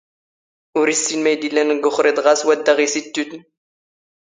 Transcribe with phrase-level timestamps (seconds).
[0.79, 1.93] ⵓⵔ ⵉⵙⵙⵉⵏ ⵎⴰⵢⴷ ⵉⵍⵍⴰⵏ ⴳ ⵓⵅⵔⵉⴹ
[2.25, 3.39] ⵖⴰⵙ ⵡⴰⴷⴷⴰⵖ ⵉⵙ ⵉⵜⵜⵓⵜⵏ